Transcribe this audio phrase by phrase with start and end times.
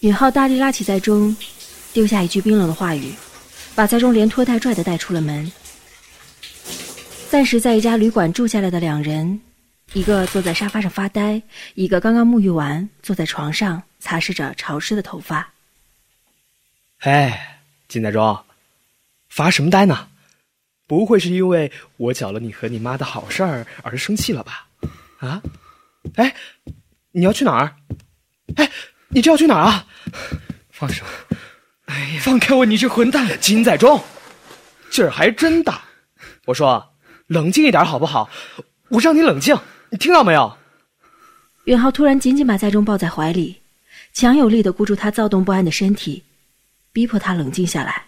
[0.00, 1.34] 允浩大力拉起在中，
[1.92, 3.14] 丢下一句冰冷的话语，
[3.74, 5.50] 把在中连拖带拽的带出了门。
[7.30, 9.40] 暂时在一家旅馆住下来的两人，
[9.94, 11.42] 一个坐在沙发上发呆，
[11.74, 15.52] 一个刚刚沐浴完，坐在床上擦拭着潮湿的头发。
[17.00, 18.44] 哎，金在中，
[19.28, 20.08] 发什么呆呢？
[20.86, 24.68] 不会是因为我搅了你和你妈的好事儿而生气了吧？
[25.18, 25.42] 啊？
[26.14, 26.32] 哎，
[27.10, 27.74] 你要去哪儿？
[28.54, 28.70] 哎，
[29.08, 29.86] 你这要去哪儿啊？
[30.70, 31.04] 放手！
[31.86, 32.64] 哎呀，放开我！
[32.66, 33.38] 你这混蛋！
[33.40, 34.02] 金在中，
[34.90, 35.82] 劲儿还真大。
[36.44, 36.94] 我说，
[37.28, 38.28] 冷静一点好不好？
[38.88, 39.58] 我让你冷静，
[39.90, 40.56] 你听到没有？
[41.64, 43.60] 远浩突然紧紧把在中抱在怀里，
[44.12, 46.22] 强有力的箍住他躁动不安的身体，
[46.92, 48.04] 逼迫他冷静下来。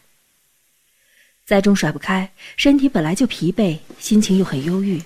[1.44, 5.02] 在中甩不开，身体本来就疲惫，心情又很忧郁，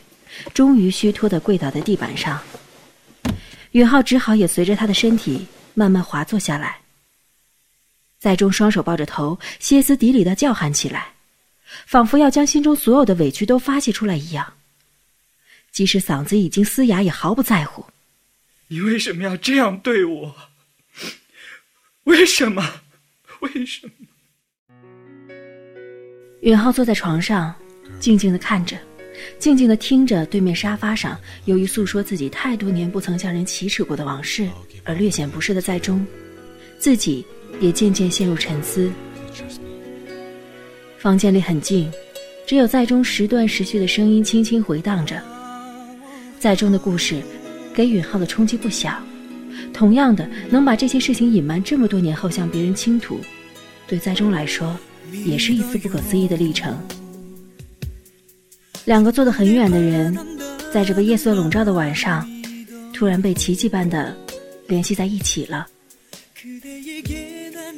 [0.52, 2.38] 终于虚脱的跪倒在地板上。
[3.70, 6.81] 允浩只好也随着他的身体慢慢滑坐下来。
[8.22, 11.12] 在中双手抱着头，歇斯底里的叫喊起来，
[11.86, 14.52] 仿佛要将心中所有的委屈都发泄出来一样。
[15.72, 17.84] 即使嗓子已经嘶哑，也毫不在乎。
[18.68, 20.32] 你为什么要这样对我？
[22.04, 22.62] 为什么？
[23.40, 23.92] 为什么？
[26.42, 27.52] 允浩坐在床上，
[27.98, 28.78] 静静的看着，
[29.40, 34.48] 静静的听着对面沙发上由于诉说自己太多年不曾向人启齿过的往事
[34.84, 36.06] 而略显不适的在中，
[36.78, 37.26] 自己
[37.60, 38.90] 也渐渐陷入沉思。
[40.98, 41.90] 房间里很静，
[42.46, 45.20] 只有在中时断时续的声音轻轻回荡着。
[46.38, 47.22] 在中的故事，
[47.74, 49.00] 给允浩的冲击不小。
[49.72, 53.20] 同样的，能把这些事情隐瞒这么多年后向别人倾吐，
[53.86, 54.76] 对在中来说。
[55.26, 56.74] 也是一次不可思议的历程。
[58.86, 60.16] 两个坐得很远的人，
[60.72, 62.26] 在这个夜色笼罩的晚上，
[62.94, 64.16] 突然被奇迹般的
[64.68, 65.66] 联系在一起了。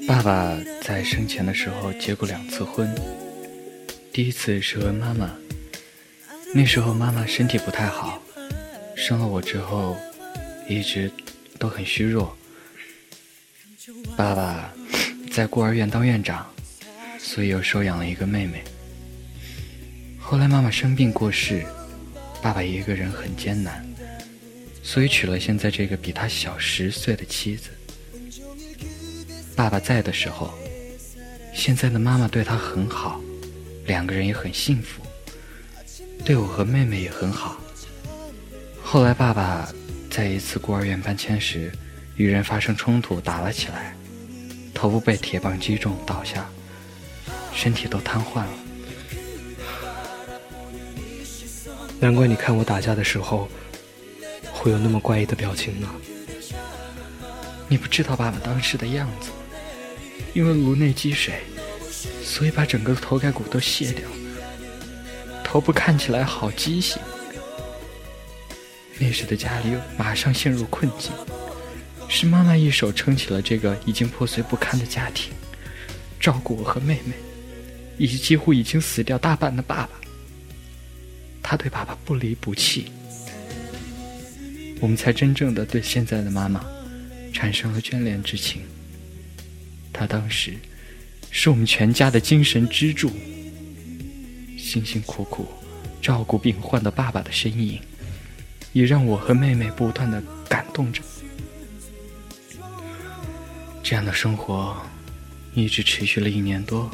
[0.07, 2.89] 爸爸在生前的时候结过两次婚，
[4.13, 5.31] 第一次是和妈妈，
[6.55, 8.23] 那时候妈妈身体不太好，
[8.97, 9.97] 生了我之后，
[10.69, 11.11] 一直
[11.59, 12.37] 都很虚弱。
[14.17, 14.73] 爸爸
[15.33, 16.47] 在孤儿院当院长。
[17.27, 18.63] 所以又收养了一个妹妹。
[20.21, 21.65] 后来妈妈生病过世，
[22.43, 23.83] 爸爸一个人很艰难，
[24.83, 27.71] 所以娶了现在这个比他小十岁的妻子。
[29.57, 30.53] 爸爸在的时候，
[31.55, 33.21] 现在的妈妈对他很好，
[33.87, 35.01] 两个人也很幸福，
[36.25, 37.57] 对我和妹妹也很好。
[38.83, 39.69] 后来爸爸
[40.11, 41.73] 在一次孤儿院搬迁时，
[42.17, 43.95] 与人发生冲突，打了起来，
[44.75, 46.49] 头部被铁棒击中，倒下。
[47.55, 48.49] 身体都瘫痪了，
[52.01, 53.49] 难怪你看我打架的时候
[54.53, 55.89] 会有那么怪异的表情呢。
[57.69, 59.31] 你不知道爸爸当时的样子，
[60.33, 61.41] 因为颅内积水，
[62.23, 64.09] 所以把整个头盖骨都卸掉，
[65.43, 67.01] 头部看起来好畸形。
[68.99, 71.13] 那时的家里马上陷入困境，
[72.09, 75.33] 是妈妈一手撑起了这个已经破碎不堪的家庭，
[76.21, 77.15] 照顾我和妹妹。
[77.97, 79.91] 以及几乎已经死掉大半的爸爸，
[81.41, 82.91] 他对爸爸不离不弃，
[84.81, 86.67] 我们才真正的对现在的妈妈
[87.33, 88.63] 产生了眷恋之情。
[89.95, 90.55] 他当时
[91.31, 93.11] 是我们全家的精神支柱，
[94.59, 95.47] 辛辛苦苦
[96.03, 97.81] 照顾病患的爸爸的身影，
[98.73, 101.01] 也让我和妹妹不断的感动着。
[103.83, 104.77] 这样的生活
[105.55, 106.91] 一直持续了一年多。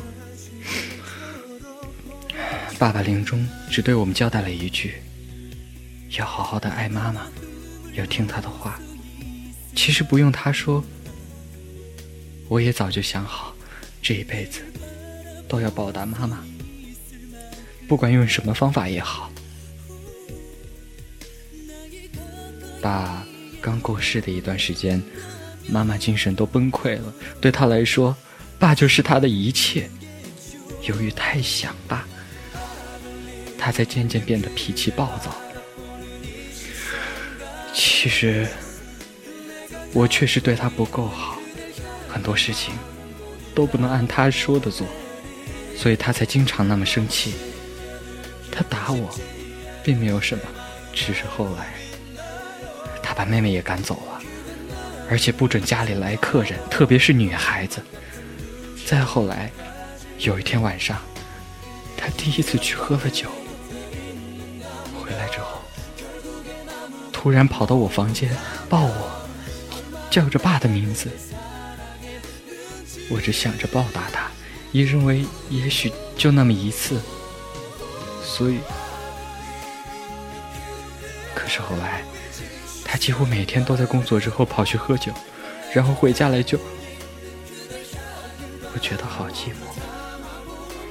[2.78, 4.94] 爸爸临终只对我们交代了一句
[6.18, 7.26] ：“要好好的爱妈妈，
[7.94, 8.78] 要听她的话。”
[9.76, 10.84] 其实不用他说，
[12.50, 13.54] 我也早就想好，
[14.02, 14.60] 这一辈子
[15.46, 16.44] 都要报答妈妈，
[17.86, 19.30] 不管用什么方法也好。
[22.82, 23.24] 爸
[23.60, 25.00] 刚过世的一段时间，
[25.68, 28.16] 妈妈精神都崩溃了，对她来说，
[28.58, 29.88] 爸就是她的一切。
[30.82, 32.04] 由于太想爸。
[33.56, 35.36] 她才渐渐变得脾气暴躁。
[37.72, 38.48] 其实，
[39.92, 41.39] 我确实对她不够好，
[42.12, 42.74] 很多事情
[43.54, 44.86] 都不能按他说的做，
[45.76, 47.34] 所以他才经常那么生气。
[48.50, 49.08] 他打我，
[49.84, 50.44] 并没有什么，
[50.92, 51.72] 只是后来，
[53.02, 54.20] 他把妹妹也赶走了，
[55.08, 57.80] 而且不准家里来客人，特别是女孩子。
[58.84, 59.50] 再后来，
[60.18, 61.00] 有一天晚上，
[61.96, 63.28] 他第一次去喝了酒。
[65.00, 65.60] 回来之后
[67.12, 68.36] 突然跑到我房间，
[68.68, 69.28] 抱我，
[70.10, 71.08] 叫着爸的名字，
[73.10, 74.30] 我只想着报答他，
[74.70, 76.98] 也认为也许就那么一次。
[78.22, 78.58] 所以，
[81.34, 82.02] 可是后来，
[82.84, 85.12] 他几乎每天都在工作之后跑去喝酒，
[85.74, 86.58] 然后回家来就，
[88.72, 89.66] 我觉得好寂寞，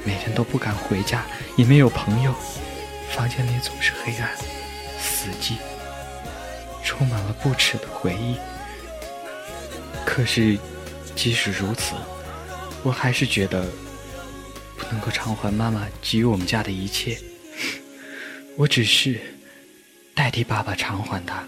[0.04, 1.26] 每天都不敢回家，
[1.56, 2.36] 也没有朋友，
[3.12, 4.30] 房间里总是黑暗、
[5.00, 5.54] 死寂，
[6.84, 8.36] 充满了不耻的回忆。
[10.06, 10.60] 可是，
[11.22, 11.96] 即使如此，
[12.82, 13.70] 我还是觉得
[14.78, 17.20] 不能够偿还妈妈给予我们家的一切。
[18.56, 19.20] 我只是
[20.16, 21.46] 代替爸爸偿还他。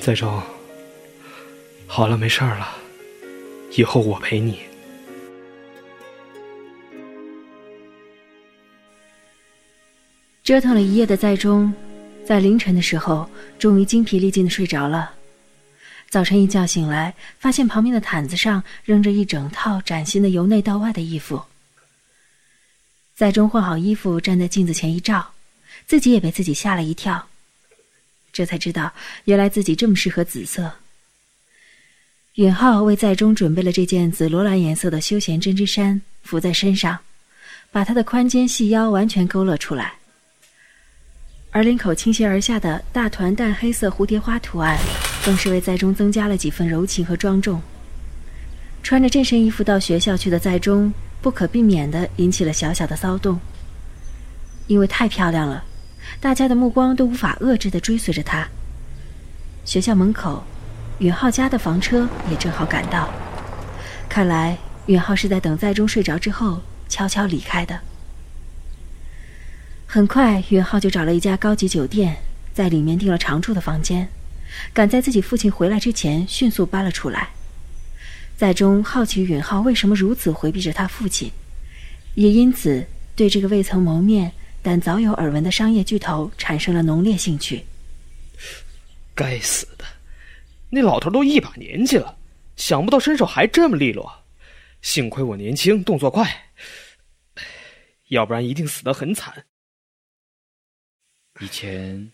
[0.00, 0.42] 在中，
[1.86, 2.66] 好了，没事儿了，
[3.72, 4.60] 以后我陪你。
[10.42, 11.70] 折腾了一夜的在中，
[12.24, 15.16] 在凌晨的时候，终于精疲力尽的睡着了。
[16.10, 21.40] 早晨一觉醒来，发现旁边的毯子上扔着一整套崭新的由内到外的衣服。
[23.14, 25.30] 在中换好衣服，站在镜子前一照，
[25.86, 27.28] 自己也被自己吓了一跳。
[28.32, 28.92] 这才知道，
[29.26, 30.72] 原来自己这么适合紫色。
[32.34, 36.98] 允浩为在中准备了这件紫罗兰颜色的休闲针织衫，服在身上，
[37.70, 39.94] 把他的宽肩细腰完全勾勒出来。
[41.52, 44.76] 而领口倾斜而下的大团淡黑色蝴蝶花图案，
[45.24, 47.60] 更是为在中增加了几分柔情和庄重。
[48.82, 50.92] 穿着这身衣服到学校去的在中。
[51.22, 53.38] 不可避免的引起了小小的骚动，
[54.68, 55.62] 因为太漂亮了，
[56.18, 58.48] 大家的目光都无法遏制的追随着她。
[59.66, 60.42] 学校门口，
[61.00, 63.12] 允浩家的房车也正好赶到，
[64.08, 64.56] 看来
[64.86, 67.78] 允浩是在等在中睡着之后悄悄离开的。
[69.86, 72.16] 很快，允浩就找了一家高级酒店，
[72.54, 74.08] 在里面订了常住的房间，
[74.72, 77.30] 赶在自己父亲回来之前迅速搬了出来。
[78.36, 81.30] 在中好奇允浩为什么如此回避着他父亲，
[82.14, 84.32] 也因此对这个未曾谋面
[84.62, 87.64] 但早有耳闻的商业巨头产生了浓烈兴趣。
[89.14, 89.84] 该死的，
[90.70, 92.16] 那老头都一把年纪了，
[92.56, 94.24] 想不到身手还这么利落。
[94.80, 96.50] 幸亏我年轻，动作快，
[98.08, 99.44] 要不然一定死得很惨。
[101.40, 102.10] 以前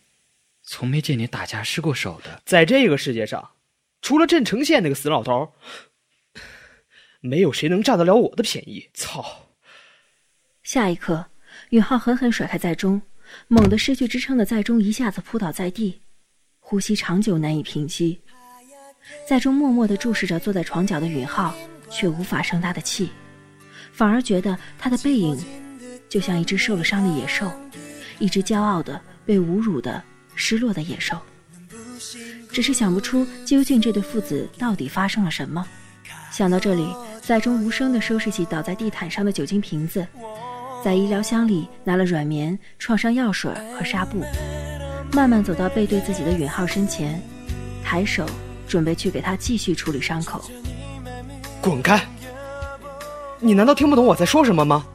[0.67, 3.53] 从没见你打架失过手的，在这个世界上，
[4.03, 5.55] 除了镇城县那个死老头。
[7.21, 8.89] 没有谁能占得了我的便宜！
[8.95, 9.49] 操！
[10.63, 11.27] 下一刻，
[11.71, 13.03] 允浩狠狠甩开在中，
[13.49, 16.03] 猛地失去支撑的在中一下子扑倒在地，
[16.61, 18.21] 呼吸长久难以平息。
[19.27, 21.57] 在中默默地注视着坐在床角的允浩，
[21.91, 23.11] 却无法生他的气，
[23.93, 25.37] 反而觉得他的背影
[26.09, 27.51] 就像一只受了伤的野兽，
[28.21, 30.05] 一只骄傲的被侮辱的
[30.37, 31.19] 失落的野兽。
[32.53, 35.67] 只是想不出究竟这对父子到底发生了什么。
[36.31, 36.95] 想到这里。
[37.23, 40.07] 赛中无声地收拾起倒在地毯上的酒精瓶子，
[40.85, 44.25] 在医疗箱里拿了软棉、创伤药水和纱布，
[45.11, 47.21] 慢慢走到背对自己的允浩身前，
[47.83, 48.25] 抬手
[48.69, 50.49] 准备去给他继续处理伤口。
[51.61, 52.01] 滚开！
[53.41, 54.87] 你难道听不懂我在说什么吗？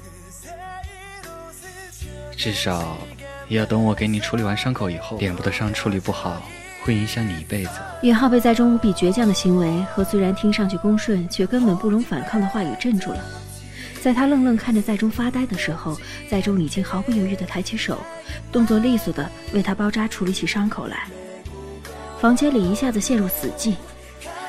[2.38, 2.98] 至少
[3.51, 6.42] 也要等我给你处理完伤口以后，脸部的伤处理不好。
[6.83, 7.71] 会影响你一辈子。
[8.01, 13.20] 允浩被在中无比倔强的行为和虽然听上去恭顺却根本不容反抗的话语镇住了。
[14.01, 15.96] 在他愣愣看着在中发呆的时候，
[16.29, 18.00] 在中已经毫不犹豫地抬起手，
[18.53, 21.03] 动作利索地为他包扎处理起伤口来。
[22.22, 23.75] 房间里一下子陷入死寂，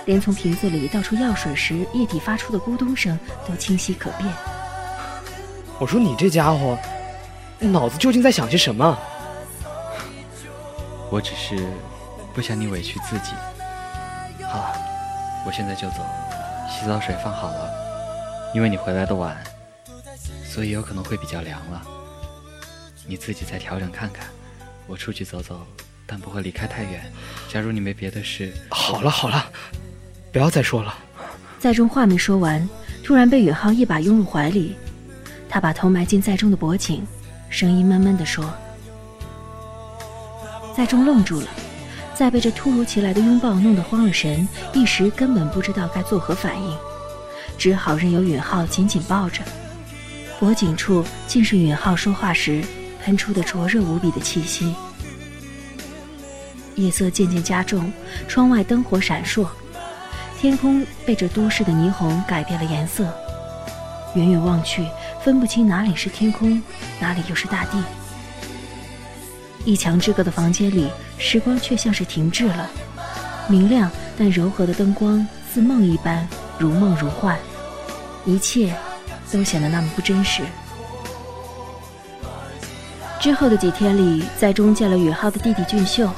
[0.06, 3.18] 连从瓶子里倒出药水时液体发出的咕咚声
[3.48, 4.32] 都清晰可辨。
[5.80, 6.78] 我说你这家伙，
[7.68, 8.98] 脑子究竟在想些什么？
[11.10, 11.66] 我只是。
[12.34, 13.32] 不想你委屈自己。
[14.42, 14.74] 好了，
[15.44, 15.96] 我现在就走。
[16.66, 17.70] 洗澡水放好了，
[18.54, 19.36] 因为你回来的晚，
[20.46, 21.82] 所以有可能会比较凉了。
[23.06, 24.24] 你自己再调整看看。
[24.86, 25.60] 我出去走走，
[26.06, 27.04] 但不会离开太远。
[27.50, 29.44] 假如你没别的事，好了好了，
[30.32, 30.94] 不要再说了。
[31.58, 32.66] 在中话没说完，
[33.04, 34.74] 突然被允浩一把拥入怀里，
[35.50, 37.06] 他把头埋进在中的脖颈，
[37.52, 38.52] 声音闷闷地说
[40.74, 41.46] ：“在中愣住了。”
[42.14, 46.78] 再被这突如其来的拥抱弄得慌了神，一时根本不知道该作何反应，
[47.58, 49.42] 只好任由允浩紧紧抱着。
[50.38, 52.62] 脖颈处竟是允浩说话时
[53.02, 54.74] 喷出的灼热无比的气息。
[56.76, 57.92] 夜色渐渐加重，
[58.28, 59.46] 窗外灯火闪烁，
[60.38, 63.04] 天空被这都市的霓虹改变了颜色，
[64.14, 64.86] 远远望去，
[65.24, 66.60] 分不清哪里是天空，
[67.00, 67.82] 哪里又是大地。
[69.64, 72.68] 一墙之隔的房间里，时光却像是停滞了。
[73.46, 73.88] 明亮
[74.18, 76.26] 但柔和的灯光似梦一般，
[76.58, 77.36] 如梦如幻，
[78.24, 78.74] 一切
[79.30, 80.42] 都显得那么不真实。
[83.20, 86.10] 之后的几天里，在中见了允浩的弟弟俊秀。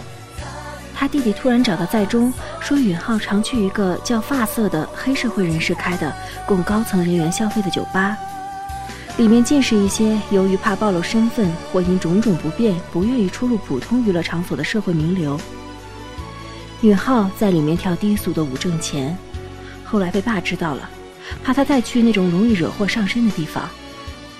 [0.94, 6.10] 他弟弟突然找到在中，说允浩常去一个叫发色的黑社会人士开的
[6.46, 8.16] 供高层人员消费的酒吧，
[9.16, 15.40] 里面尽是一些由于怕暴露身份或因种种不便不愿意出入普通娱乐场所的社会名流。
[16.82, 19.16] 允浩在里面跳低俗的舞挣钱，
[19.84, 20.90] 后来被爸知道了，
[21.44, 23.68] 怕他再去那种容易惹祸上身的地方，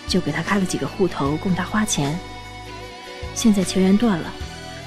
[0.09, 2.19] 就给他开了几个户头供他花钱。
[3.35, 4.33] 现在钱源断了，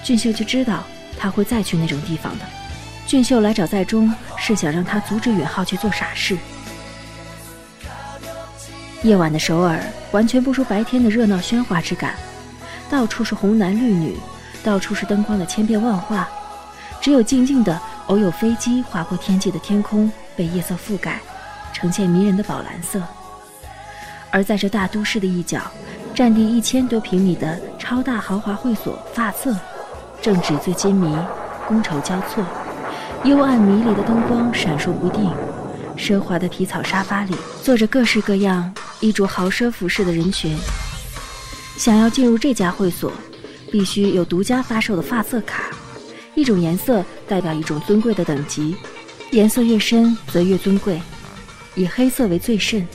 [0.03, 0.83] 俊秀就知道。
[1.19, 2.45] 他会再去那种地方的。
[3.07, 6.37] 俊秀来找在中，是想让他阻止允浩去做傻事。
[9.07, 12.15] 夜晚的首尔完全不输白天的热闹喧哗之感，
[12.89, 14.17] 到处是红男绿女，
[14.65, 16.27] 到处是灯光的千变万化，
[16.99, 21.21] 只有静静的偶有飞机划过天际的天空被夜色覆盖，
[21.71, 23.01] 呈现迷人的宝蓝色。
[24.29, 25.61] 而在这大都市的一角，
[26.13, 29.55] 占地一千多平米的超大豪华会所发色。
[30.21, 31.15] 正纸醉金迷，
[31.69, 32.43] 觥筹交错，
[33.23, 35.31] 幽暗迷离的灯光闪烁不定。
[35.95, 37.33] 奢华的皮草沙发里
[37.63, 40.57] 坐着各式各样、衣着豪奢服饰的人群。
[41.77, 43.11] 想要进入这家会所，
[43.71, 45.71] 必须有独家发售的发色卡，
[46.35, 48.75] 一种颜色代表一种尊贵的等级，
[49.31, 51.01] 颜色越深则越尊贵，
[51.75, 52.87] 以黑色为最甚。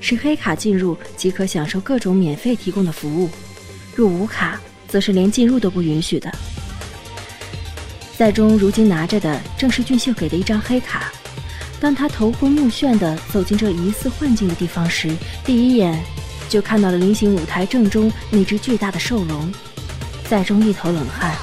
[0.00, 3.30] 持黑卡进入即可享受各种免费提供的服务，
[3.94, 4.60] 若无卡。
[4.88, 6.30] 则是连进入都不允许的。
[8.14, 11.10] 赛中如今拿着的正是俊秀给的一张黑卡。
[11.82, 15.10] 当他头昏目眩地走进这疑似幻境的地方时，
[15.44, 16.00] 第一眼
[16.48, 19.52] 就看到了菱形舞台正中那只巨大的兽龙。
[20.30, 21.34] 在中一头冷汗，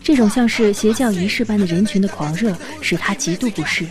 [0.00, 3.84] 这种像是邪教仪式般的人群的狂热使他极度不适。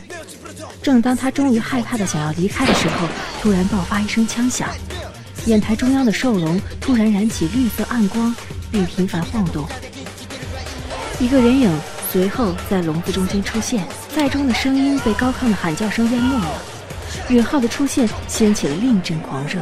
[0.82, 3.06] 正当他终于害怕的想要离开的时候，
[3.42, 4.70] 突然爆发一声枪响，
[5.46, 8.34] 演台中央的兽龙突然燃起绿色暗光。
[8.72, 9.68] 并频繁晃动，
[11.20, 11.70] 一个人影
[12.10, 16.62] 随后在笼子中间出现，在中的声音被高亢的喊叫声淹没了。
[17.30, 19.62] 允浩的出现掀起了另一阵狂热。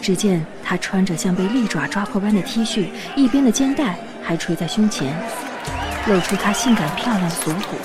[0.00, 5.14] 只见他穿着像被利爪抓破般的 T 恤，一边的肩带还垂在胸前，
[6.06, 7.76] 露出他性感漂亮的锁骨，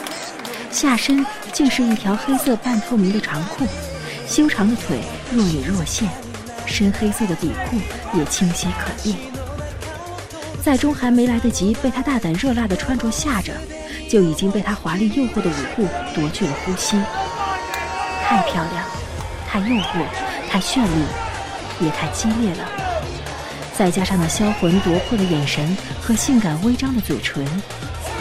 [0.69, 3.65] 下身竟是一条黑色半透明的长裤，
[4.27, 6.07] 修长的腿若隐若现，
[6.65, 7.77] 深黑色的底裤
[8.17, 9.17] 也清晰可辨。
[10.61, 13.53] 在中还没来得及被他大胆热辣的穿着吓着，
[14.13, 17.01] 就已经被他华丽诱惑的舞步夺去了呼吸。
[18.23, 18.85] 太漂亮，
[19.49, 20.05] 太诱惑，
[20.47, 21.03] 太绚丽，
[21.79, 22.63] 也太激烈了。
[23.75, 27.43] 再加上那销魂夺魄的眼神和性感微张的嘴唇，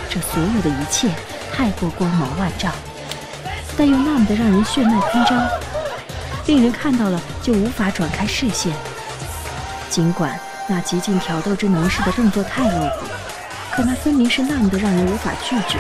[0.09, 1.11] 这所有的一切
[1.53, 2.73] 太过光芒万丈，
[3.77, 5.47] 但又那么的让人血脉喷张，
[6.47, 8.73] 令人看到了就无法转开视线。
[9.91, 10.41] 尽管。
[10.69, 13.07] 那极尽挑逗之能事的动作太露骨，
[13.75, 15.79] 可那分明是那么的让人无法拒绝。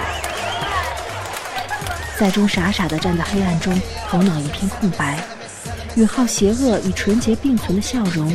[2.18, 5.18] 在中傻傻的站在黑暗中，头脑一片空白。
[5.94, 8.26] 允浩邪恶与纯洁并存的笑容，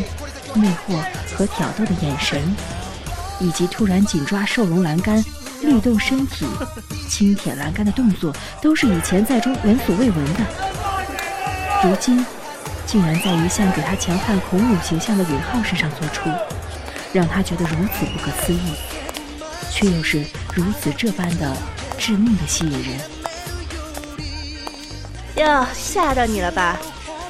[0.53, 0.95] 魅惑
[1.35, 2.55] 和挑逗的眼神，
[3.39, 5.23] 以及突然紧抓兽龙栏杆、
[5.61, 6.45] 律动身体、
[7.09, 10.39] 轻舔栏杆的动作，都是以前在中闻所未闻的。
[11.83, 12.25] 如今。
[12.85, 16.29] 竟然在一向给他强悍孔武形象的允浩身上做出，
[17.11, 18.75] 让他觉得如此不可思议，
[19.77, 21.55] 却又是如此这般的
[21.99, 22.99] 致命的吸引人。
[25.35, 26.79] 哟，吓到你了吧？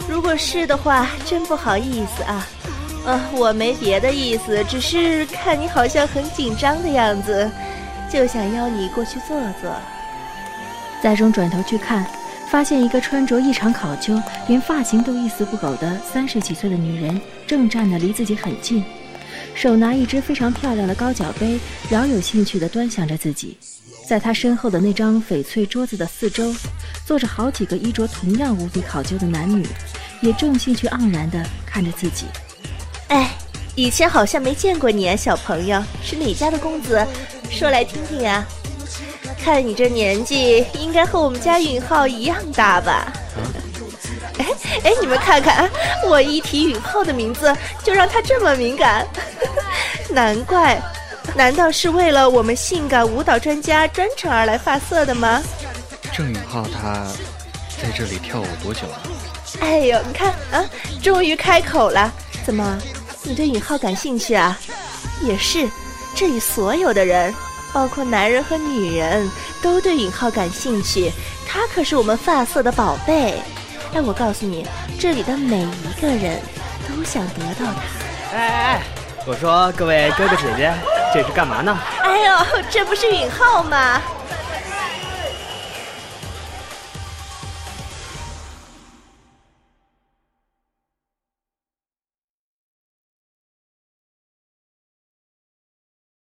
[0.07, 2.47] 如果是的话，真不好意思啊。
[3.05, 7.51] 呃，我没别的意思，只是看你好像很紧张的样子，
[8.09, 9.69] 就想邀你过去坐坐。
[11.03, 12.05] 在中转头去看。
[12.49, 18.85] 发现一个穿着异常考究，连发型都一丝不苟的三十几岁的女人，正站得离自己很近，
[19.53, 23.57] 手拿一只非常漂亮的高脚杯，饶有兴趣地端详着自己。
[24.07, 26.55] 在他身后的那张翡翠桌子的四周，
[27.05, 29.67] 坐着好几个衣着同样无比考究的男女，
[30.21, 32.25] 也正兴趣盎然地看着自己。
[33.09, 33.31] 哎，
[33.75, 37.05] 以前好像没见过你啊，小朋友，是哪家的公子？
[37.49, 38.45] 说来听听啊。
[39.43, 43.11] 看你这年纪，应该和我们家允浩一样大吧？
[44.37, 44.45] 哎
[44.83, 45.69] 哎，你们看看啊，
[46.07, 47.53] 我一提允浩的名字，
[47.83, 49.05] 就让他这么敏感，
[50.09, 50.81] 难怪，
[51.35, 55.41] 难道是为了我们性感舞蹈专家专程而来发色的吗？
[56.13, 57.05] 郑允浩他
[57.81, 59.01] 在这里跳舞多久了、
[59.59, 60.63] 哎呦，你看啊，
[61.03, 62.11] 终于开口了。
[62.45, 62.77] 怎么，
[63.23, 64.57] 你对允浩感兴趣啊？
[65.21, 65.69] 也是，
[66.15, 67.33] 这里所有的人，
[67.73, 69.29] 包括男人和女人，
[69.61, 71.11] 都对允浩感兴趣。
[71.47, 73.35] 他可是我们发色的宝贝。
[73.93, 74.65] 哎，我告诉你，
[74.99, 76.39] 这里的每一个人
[76.87, 78.35] 都想得到他。
[78.35, 78.81] 哎哎哎！
[79.29, 80.73] 我说各位哥哥姐姐
[81.13, 81.77] 这是干嘛呢？
[82.01, 84.01] 哎呦这不是允浩吗？